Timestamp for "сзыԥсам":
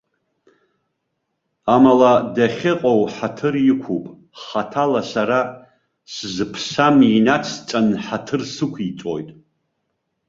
6.13-6.95